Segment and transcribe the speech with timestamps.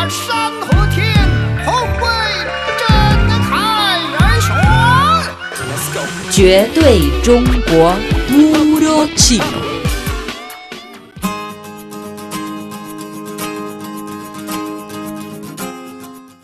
[0.00, 1.12] 把山和天
[1.64, 2.06] 同为
[2.78, 2.86] 真
[3.48, 3.54] 开
[4.18, 6.30] 而选。
[6.30, 7.94] 绝对中国
[8.32, 9.40] 乌鲁奇。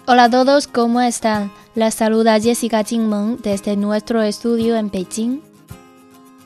[0.04, 1.50] Hola a todos, ¿cómo están?
[1.74, 5.45] Les saluda Jessica Jingmeng desde nuestro estudio en Beijing.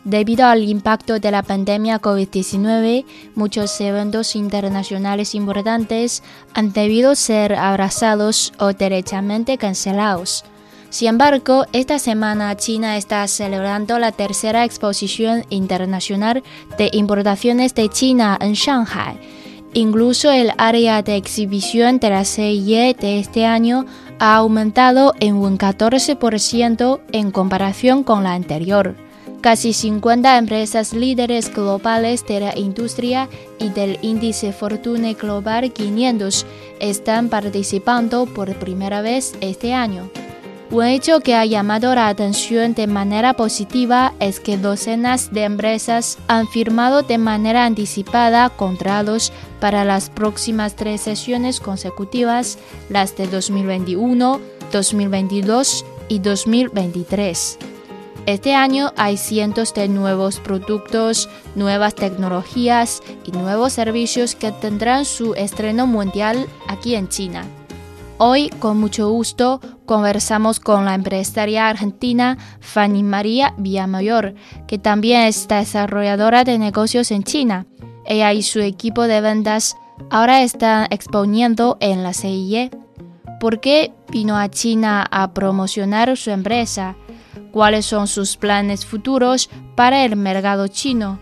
[0.03, 3.05] Debido al impacto de la pandemia COVID-19,
[3.35, 6.23] muchos eventos internacionales importantes
[6.55, 10.43] han debido ser abrazados o derechamente cancelados.
[10.89, 16.41] Sin embargo, esta semana China está celebrando la tercera exposición internacional
[16.79, 19.19] de importaciones de China en Shanghai.
[19.73, 23.85] Incluso el área de exhibición de la CIE de este año
[24.19, 29.10] ha aumentado en un 14% en comparación con la anterior.
[29.41, 36.45] Casi 50 empresas líderes globales de la industria y del índice Fortune Global 500
[36.79, 40.11] están participando por primera vez este año.
[40.69, 46.19] Un hecho que ha llamado la atención de manera positiva es que docenas de empresas
[46.27, 54.39] han firmado de manera anticipada contratos para las próximas tres sesiones consecutivas, las de 2021,
[54.71, 57.70] 2022 y 2023.
[58.27, 65.33] Este año hay cientos de nuevos productos, nuevas tecnologías y nuevos servicios que tendrán su
[65.33, 67.45] estreno mundial aquí en China.
[68.19, 74.35] Hoy, con mucho gusto, conversamos con la empresaria argentina Fanny María Villamayor,
[74.67, 77.65] que también es desarrolladora de negocios en China.
[78.05, 79.75] Ella y su equipo de ventas
[80.11, 82.69] ahora están exponiendo en la CIE.
[83.39, 86.95] ¿Por qué vino a China a promocionar su empresa?
[87.51, 91.19] ¿Cuáles son sus planes futuros para el mercado chino?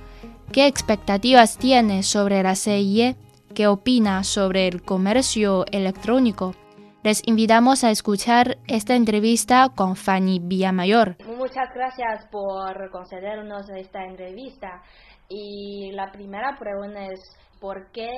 [0.52, 3.16] ¿Qué expectativas tiene sobre la CIE?
[3.54, 6.56] ¿Qué opina sobre el comercio electrónico?
[7.02, 11.16] Les invitamos a escuchar esta entrevista con Fanny Villamayor.
[11.38, 14.84] Muchas gracias por concedernos esta entrevista.
[15.30, 17.20] Y la primera pregunta es,
[17.62, 18.10] ¿por qué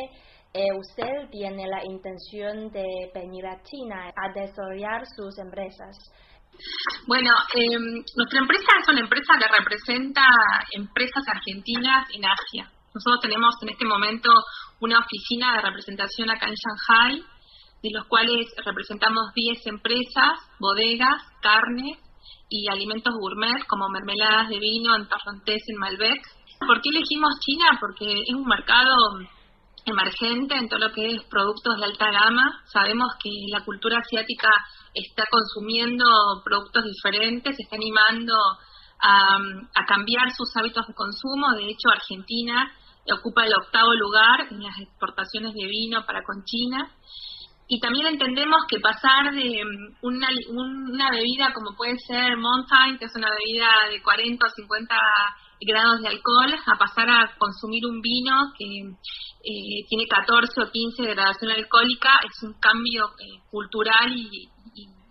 [0.53, 5.97] eh, usted tiene la intención de venir a China a desarrollar sus empresas?
[7.07, 7.77] Bueno, eh,
[8.15, 10.25] nuestra empresa es una empresa que representa
[10.71, 12.71] empresas argentinas en Asia.
[12.93, 14.29] Nosotros tenemos en este momento
[14.79, 17.23] una oficina de representación acá en Shanghai,
[17.83, 21.97] de los cuales representamos 10 empresas, bodegas, carnes
[22.49, 26.21] y alimentos gourmet como mermeladas de vino en Torrontés, en Malbec.
[26.59, 27.77] ¿Por qué elegimos China?
[27.79, 28.93] Porque es un mercado
[29.85, 32.61] emergente en todo lo que es productos de alta gama.
[32.65, 34.49] Sabemos que la cultura asiática
[34.93, 36.05] está consumiendo
[36.43, 38.35] productos diferentes, está animando
[39.01, 39.37] a,
[39.87, 41.53] cambiar sus hábitos de consumo.
[41.55, 42.71] De hecho, Argentina
[43.11, 46.91] ocupa el octavo lugar en las exportaciones de vino para con China.
[47.67, 49.63] Y también entendemos que pasar de
[50.01, 54.95] una, una bebida como puede ser Mountain, que es una bebida de 40 o 50
[55.65, 61.03] grados de alcohol, a pasar a consumir un vino que eh, tiene 14 o 15
[61.03, 64.49] de gradación alcohólica, es un cambio eh, cultural y,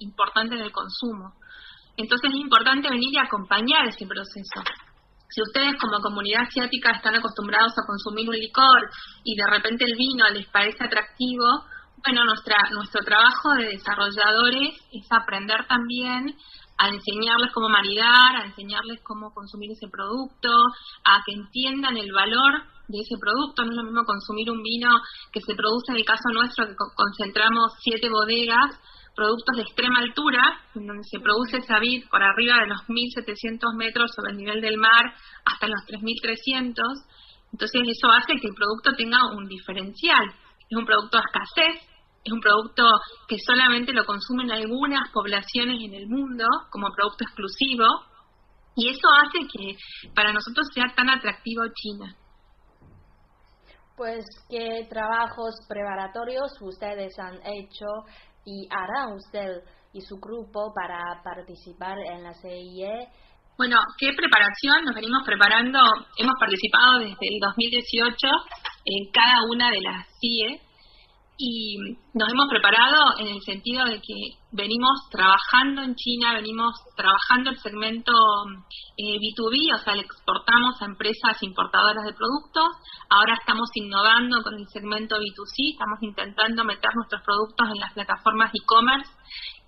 [0.01, 1.35] importante en el consumo.
[1.97, 4.63] Entonces es importante venir y acompañar ese proceso
[5.31, 8.91] si ustedes como comunidad asiática están acostumbrados a consumir un licor
[9.23, 11.47] y de repente el vino les parece atractivo,
[12.05, 16.35] bueno, nuestra, nuestro trabajo de desarrolladores es aprender también
[16.81, 20.49] a enseñarles cómo maridar, a enseñarles cómo consumir ese producto,
[21.05, 23.65] a que entiendan el valor de ese producto.
[23.65, 24.89] No es lo mismo consumir un vino
[25.31, 28.81] que se produce en el caso nuestro, que concentramos siete bodegas,
[29.15, 34.11] productos de extrema altura, donde se produce esa vid por arriba de los 1.700 metros
[34.17, 35.13] sobre el nivel del mar
[35.45, 36.81] hasta los 3.300.
[37.53, 40.33] Entonces eso hace que el producto tenga un diferencial.
[40.71, 41.90] Es un producto de escasez,
[42.25, 42.85] es un producto
[43.29, 47.85] que solamente lo consumen algunas poblaciones en el mundo como producto exclusivo
[48.77, 49.77] y eso hace que
[50.15, 52.15] para nosotros sea tan atractivo China.
[53.97, 57.87] Pues, ¿qué trabajos preparatorios ustedes han hecho
[58.45, 59.63] y hará usted
[59.93, 63.09] y su grupo para participar en la CIE?
[63.59, 64.85] Bueno, ¿qué preparación?
[64.85, 65.81] Nos venimos preparando,
[66.17, 68.29] hemos participado desde el 2018
[68.87, 70.70] en cada una de las CIE
[71.43, 71.79] y
[72.13, 77.59] nos hemos preparado en el sentido de que venimos trabajando en China, venimos trabajando el
[77.59, 78.13] segmento
[78.99, 82.69] eh, B2B, o sea, le exportamos a empresas importadoras de productos,
[83.09, 88.53] ahora estamos innovando con el segmento B2C, estamos intentando meter nuestros productos en las plataformas
[88.55, 89.11] e-commerce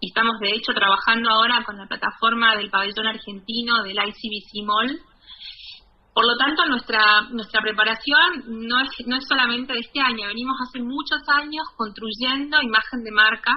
[0.00, 5.00] y estamos de hecho trabajando ahora con la plataforma del pabellón argentino del ICBC Mall
[6.14, 10.56] Por lo tanto, nuestra, nuestra preparación no es, no es solamente de este año, venimos
[10.60, 13.56] hace muchos años construyendo imagen de marca,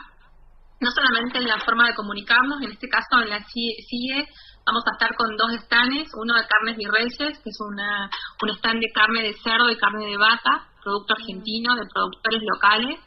[0.79, 4.27] no solamente en la forma de comunicarnos, en este caso en la CIE
[4.65, 8.09] vamos a estar con dos stands, uno de carnes virreyes, que es una,
[8.41, 12.99] un stand de carne de cerdo y carne de vaca, producto argentino, de productores locales,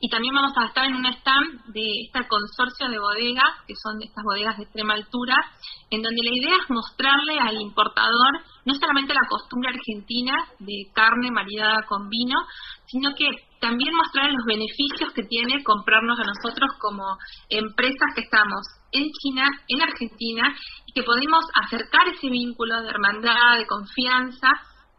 [0.00, 4.00] y también vamos a estar en un stand de este consorcio de bodegas, que son
[4.00, 5.34] estas bodegas de extrema altura,
[5.90, 11.30] en donde la idea es mostrarle al importador no solamente la costumbre argentina de carne
[11.30, 12.36] maridada con vino,
[12.86, 13.26] sino que
[13.60, 17.02] también mostrarle los beneficios que tiene comprarnos a nosotros como
[17.48, 18.62] empresas que estamos
[18.92, 20.54] en China, en Argentina,
[20.86, 24.48] y que podemos acercar ese vínculo de hermandad, de confianza,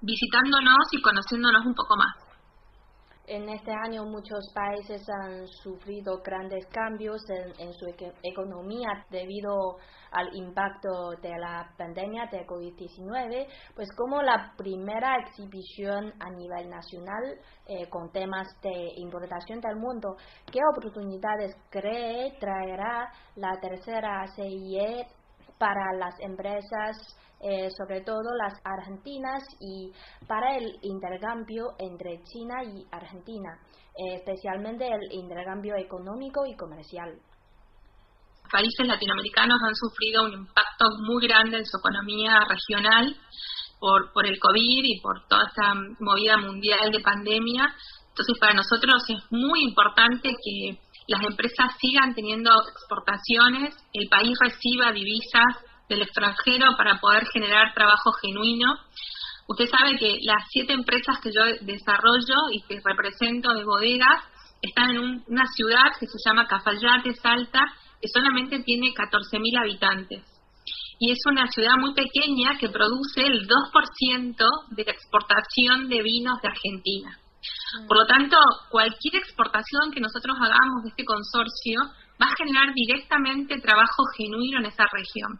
[0.01, 2.28] visitándonos y conociéndonos un poco más.
[3.31, 7.21] En este año muchos países han sufrido grandes cambios
[7.59, 7.85] en, su
[8.23, 9.77] economía debido
[10.09, 17.39] al impacto de la pandemia de COVID-19, pues como la primera exhibición a nivel nacional
[17.67, 20.15] eh, con temas de importación del mundo,
[20.51, 25.05] ¿qué oportunidades cree traerá la tercera CIE
[25.59, 26.95] para las empresas
[27.41, 29.93] eh, sobre todo las argentinas y
[30.27, 33.57] para el intercambio entre China y Argentina,
[33.95, 37.17] eh, especialmente el intercambio económico y comercial.
[38.51, 43.15] Países latinoamericanos han sufrido un impacto muy grande en su economía regional
[43.79, 47.73] por, por el COVID y por toda esta movida mundial de pandemia.
[48.09, 50.77] Entonces, para nosotros es muy importante que
[51.09, 55.57] las empresas sigan teniendo exportaciones, el país reciba divisas
[55.89, 58.75] del extranjero para poder generar trabajo genuino.
[59.47, 64.23] Usted sabe que las siete empresas que yo desarrollo y que represento de bodegas
[64.61, 67.61] están en una ciudad que se llama Cafayate, Salta,
[67.99, 70.23] que solamente tiene 14.000 habitantes.
[70.99, 74.35] Y es una ciudad muy pequeña que produce el 2%
[74.69, 77.17] de la exportación de vinos de Argentina.
[77.87, 78.37] Por lo tanto,
[78.69, 81.81] cualquier exportación que nosotros hagamos de este consorcio
[82.21, 85.39] va a generar directamente trabajo genuino en esa región.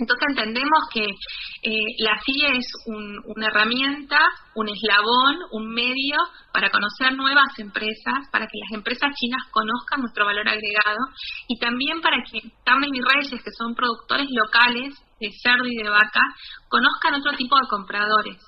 [0.00, 4.18] Entonces entendemos que eh, la CIE es una herramienta,
[4.54, 6.16] un eslabón, un medio
[6.54, 11.04] para conocer nuevas empresas, para que las empresas chinas conozcan nuestro valor agregado
[11.48, 15.90] y también para que Carmen y Reyes, que son productores locales de cerdo y de
[15.90, 16.22] vaca,
[16.70, 18.38] conozcan otro tipo de compradores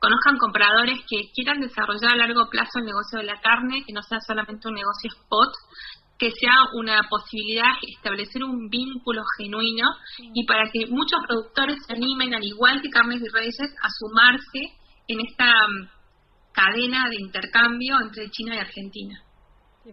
[0.00, 4.02] conozcan compradores que quieran desarrollar a largo plazo el negocio de la carne, que no
[4.02, 5.52] sea solamente un negocio spot,
[6.18, 9.88] que sea una posibilidad establecer un vínculo genuino
[10.34, 14.76] y para que muchos productores se animen, al igual que Carnes y Reyes, a sumarse
[15.08, 15.88] en esta mm,
[16.52, 19.22] cadena de intercambio entre China y Argentina.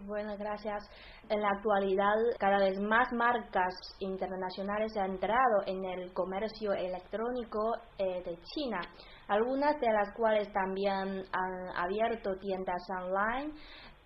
[0.02, 0.84] Bueno, gracias.
[1.30, 8.22] En la actualidad, cada vez más marcas internacionales han entrado en el comercio electrónico eh,
[8.22, 8.80] de China,
[9.28, 13.54] algunas de las cuales también han abierto tiendas online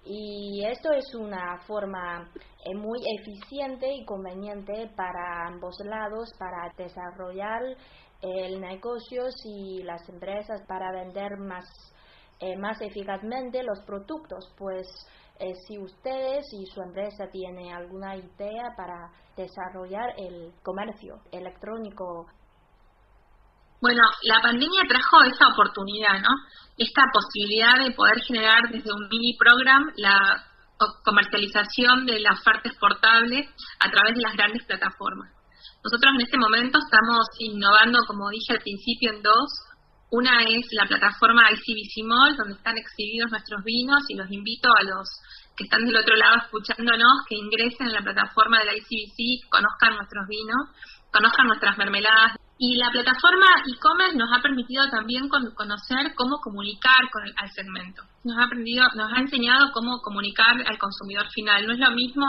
[0.04, 2.28] y esto es una forma
[2.64, 7.62] eh, muy eficiente y conveniente para ambos lados para desarrollar
[8.20, 11.64] el negocio y las empresas para vender más,
[12.40, 14.52] eh, más eficazmente los productos.
[14.56, 14.86] Pues
[15.42, 22.26] eh, si ustedes y su empresa tienen alguna idea para desarrollar el comercio electrónico
[23.80, 26.30] bueno, la pandemia trajo esa oportunidad, ¿no?
[26.78, 30.38] Esta posibilidad de poder generar desde un mini program la
[31.02, 33.48] comercialización de la oferta exportable
[33.80, 35.34] a través de las grandes plataformas.
[35.82, 39.50] Nosotros en este momento estamos innovando, como dije al principio, en dos.
[40.12, 44.82] Una es la plataforma ICBC Mall, donde están exhibidos nuestros vinos y los invito a
[44.84, 45.08] los
[45.56, 49.96] que están del otro lado escuchándonos que ingresen en la plataforma de la ICBC, conozcan
[49.96, 50.68] nuestros vinos,
[51.10, 57.24] conozcan nuestras mermeladas y la plataforma e-commerce nos ha permitido también conocer cómo comunicar con
[57.24, 58.02] el, al segmento.
[58.24, 61.66] Nos ha, aprendido, nos ha enseñado cómo comunicar al consumidor final.
[61.66, 62.26] No es lo mismo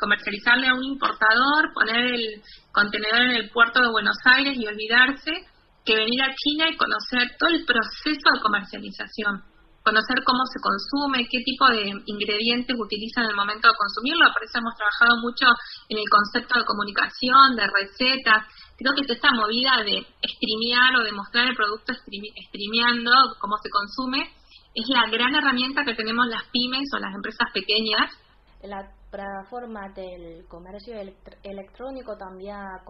[0.00, 2.42] comercializarle a un importador, poner el
[2.72, 5.44] contenedor en el puerto de Buenos Aires y olvidarse,
[5.84, 9.42] que venir a China y conocer todo el proceso de comercialización.
[9.82, 14.28] Conocer cómo se consume, qué tipo de ingredientes utilizan en el momento de consumirlo.
[14.34, 15.46] Por eso hemos trabajado mucho
[15.88, 18.44] en el concepto de comunicación, de recetas,
[18.78, 24.30] creo que esta movida de streamear o de mostrar el producto streameando cómo se consume
[24.74, 28.12] es la gran herramienta que tenemos las pymes o las empresas pequeñas.
[28.62, 30.94] La plataforma del comercio
[31.42, 32.82] electrónico también ha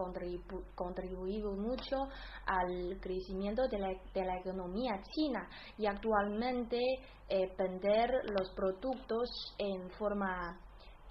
[0.75, 1.95] contribuido mucho
[2.45, 5.47] al crecimiento de la, economía china
[5.77, 6.77] y actualmente
[7.29, 10.59] eh, vender los productos en forma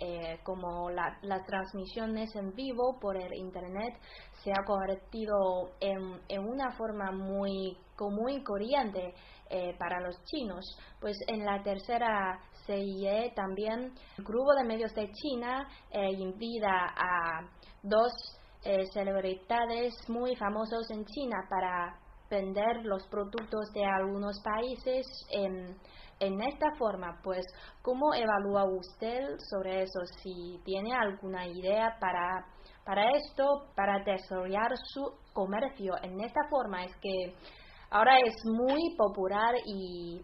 [0.00, 3.94] eh, como las transmisiones en vivo por el Internet
[4.42, 9.14] se ha convertido en, en una forma muy común y corriente
[9.50, 10.64] eh, para los chinos.
[11.00, 17.40] Pues en la tercera CIE también el grupo de medios de China eh, invita a
[17.82, 18.12] dos
[18.64, 21.98] eh, celebridades muy famosos en China para
[22.30, 25.76] vender los productos de algunos países en,
[26.20, 27.20] en esta forma.
[27.22, 27.44] Pues,
[27.82, 30.00] ¿cómo evalúa usted sobre eso?
[30.22, 32.44] Si tiene alguna idea para,
[32.84, 37.34] para esto, para desarrollar su comercio en esta forma, es que
[37.90, 40.20] ahora es muy popular y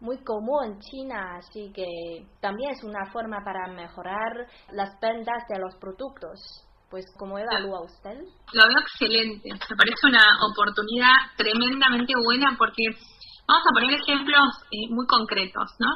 [0.00, 1.84] muy común en China, así que
[2.40, 6.64] también es una forma para mejorar las ventas de los productos.
[6.90, 8.16] Pues, ¿cómo evalúa usted?
[8.54, 12.82] Lo veo excelente, me parece una oportunidad tremendamente buena porque
[13.46, 15.88] vamos a poner ejemplos eh, muy concretos, ¿no?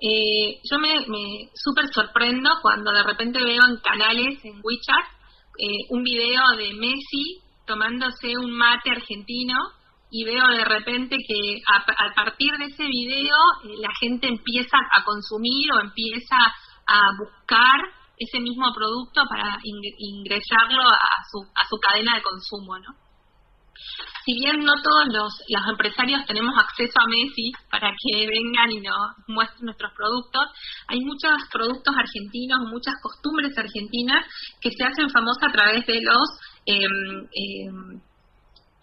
[0.00, 5.06] Eh, yo me, me súper sorprendo cuando de repente veo en canales, en WeChat,
[5.58, 9.56] eh, un video de Messi tomándose un mate argentino
[10.10, 15.04] y veo de repente que a, partir de ese video eh, la gente empieza a
[15.04, 16.36] consumir o empieza
[16.86, 17.80] a buscar
[18.16, 23.08] ese mismo producto para ingresarlo a su, a su cadena de consumo, ¿no?
[24.24, 28.80] Si bien no todos los, los empresarios tenemos acceso a Messi para que vengan y
[28.80, 28.98] nos
[29.28, 30.42] muestren nuestros productos,
[30.88, 34.26] hay muchos productos argentinos, muchas costumbres argentinas
[34.60, 36.28] que se hacen famosas a través de los
[36.66, 38.00] eh, eh,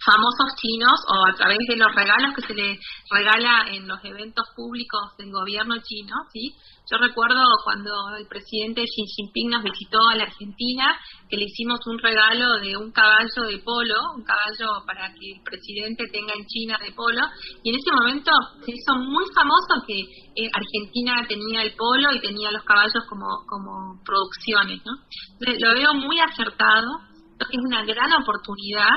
[0.05, 4.45] famosos chinos o a través de los regalos que se les regala en los eventos
[4.55, 6.53] públicos del gobierno chino, ¿sí?
[6.85, 10.95] Yo recuerdo cuando el presidente Xi Jinping nos visitó a la Argentina,
[11.27, 15.41] que le hicimos un regalo de un caballo de polo, un caballo para que el
[15.41, 17.25] presidente tenga en China de polo,
[17.63, 18.29] y en ese momento
[18.63, 23.25] se hizo muy famoso que eh, Argentina tenía el polo y tenía los caballos como,
[23.47, 24.93] como producciones, ¿no?
[25.41, 27.01] lo veo muy acertado,
[27.39, 28.93] es una gran oportunidad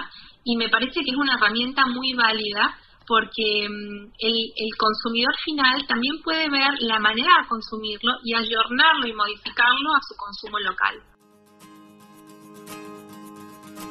[0.49, 2.75] y me parece que es una herramienta muy válida
[3.07, 9.13] porque mm, el, consumidor final también puede ver la manera de consumirlo y ayornarlo y
[9.13, 11.03] modificarlo a su consumo local.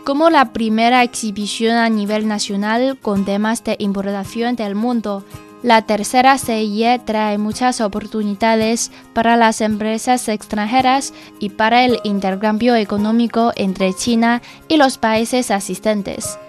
[0.04, 5.24] Como la primera exhibición a nivel nacional con temas de importación del mundo,
[5.62, 13.52] la tercera CIE trae muchas oportunidades para las empresas extranjeras y para el intercambio económico
[13.56, 16.40] entre China y los países asistentes.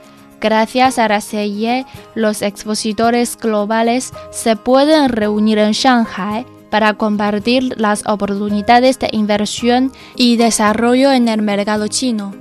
[0.41, 8.07] Gracias a la CIE, los expositores globales se pueden reunir en Shanghai para compartir las
[8.07, 12.35] oportunidades de inversión y desarrollo en el mercado chino.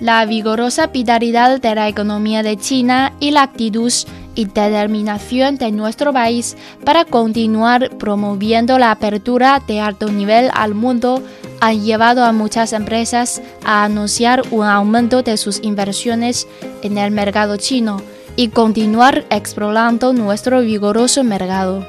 [0.00, 3.92] La vigorosa vitalidad de la economía de China y la actitud
[4.34, 11.22] y determinación de nuestro país para continuar promoviendo la apertura de alto nivel al mundo
[11.60, 16.46] han llevado a muchas empresas a anunciar un aumento de sus inversiones
[16.82, 18.00] en el mercado chino
[18.36, 21.86] y continuar explorando nuestro vigoroso mercado.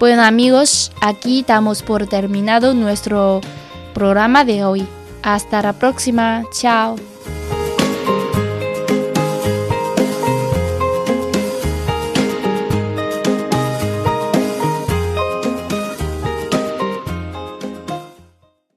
[0.00, 3.40] Bueno amigos, aquí damos por terminado nuestro
[3.94, 4.86] programa de hoy.
[5.22, 7.13] Hasta la próxima, chao.